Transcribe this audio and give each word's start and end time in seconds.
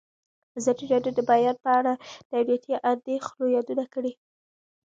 ازادي 0.59 0.85
راډیو 0.93 1.13
د 1.15 1.17
د 1.17 1.21
بیان 1.29 1.47
آزادي 1.51 1.61
په 1.63 1.69
اړه 1.79 1.93
د 2.29 2.31
امنیتي 2.39 2.73
اندېښنو 2.91 3.43
یادونه 3.55 3.85
کړې. 3.93 4.11